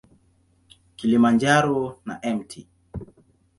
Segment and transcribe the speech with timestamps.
[0.95, 2.67] Kilimanjaro na Mt.